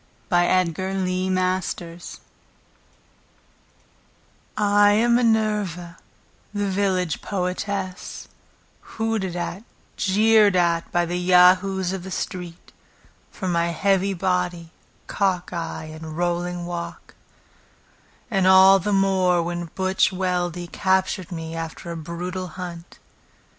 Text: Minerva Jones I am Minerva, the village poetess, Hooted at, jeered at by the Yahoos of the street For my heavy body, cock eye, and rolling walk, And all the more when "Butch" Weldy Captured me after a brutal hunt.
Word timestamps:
Minerva 0.31 1.61
Jones 1.63 2.21
I 4.57 4.93
am 4.93 5.13
Minerva, 5.13 5.99
the 6.51 6.67
village 6.67 7.21
poetess, 7.21 8.27
Hooted 8.97 9.35
at, 9.35 9.63
jeered 9.97 10.55
at 10.55 10.91
by 10.91 11.05
the 11.05 11.19
Yahoos 11.19 11.93
of 11.93 12.01
the 12.01 12.09
street 12.09 12.71
For 13.29 13.47
my 13.47 13.67
heavy 13.67 14.15
body, 14.15 14.71
cock 15.05 15.53
eye, 15.53 15.91
and 15.93 16.17
rolling 16.17 16.65
walk, 16.65 17.13
And 18.31 18.47
all 18.47 18.79
the 18.79 18.91
more 18.91 19.43
when 19.43 19.69
"Butch" 19.75 20.11
Weldy 20.11 20.65
Captured 20.71 21.31
me 21.31 21.55
after 21.55 21.91
a 21.91 21.95
brutal 21.95 22.47
hunt. 22.47 22.97